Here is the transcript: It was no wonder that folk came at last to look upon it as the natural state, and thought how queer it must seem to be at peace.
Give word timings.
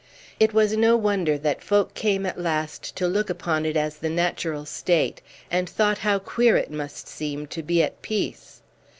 It 0.39 0.51
was 0.51 0.75
no 0.75 0.97
wonder 0.97 1.37
that 1.37 1.63
folk 1.63 1.93
came 1.93 2.25
at 2.25 2.39
last 2.41 2.95
to 2.95 3.07
look 3.07 3.29
upon 3.29 3.67
it 3.67 3.77
as 3.77 3.97
the 3.97 4.09
natural 4.09 4.65
state, 4.65 5.21
and 5.51 5.69
thought 5.69 5.99
how 5.99 6.17
queer 6.17 6.57
it 6.57 6.71
must 6.71 7.07
seem 7.07 7.45
to 7.45 7.61
be 7.61 7.83
at 7.83 8.01
peace. 8.01 8.63